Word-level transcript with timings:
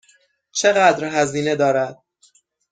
چقدر 0.51 1.03
هزینه 1.03 1.55
دارد؟ 1.55 2.03